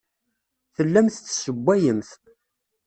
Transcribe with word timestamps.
Tellamt 0.75 1.17
tessewwayemt. 1.25 2.09